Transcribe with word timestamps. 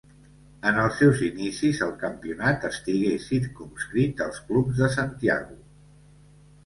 En 0.69 0.77
els 0.83 0.95
seus 1.01 1.19
inicis 1.25 1.81
el 1.87 1.91
campionat 2.03 2.65
estigué 2.71 3.13
circumscrit 3.29 4.25
als 4.29 4.41
clubs 4.49 4.81
de 4.85 4.93
Santiago. 5.01 5.61